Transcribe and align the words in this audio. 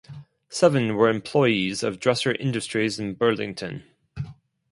Seven 0.49 0.95
were 0.95 1.09
employees 1.09 1.83
of 1.83 1.99
Dresser 1.99 2.31
Industries 2.31 2.97
in 2.99 3.13
Burlington. 3.13 3.83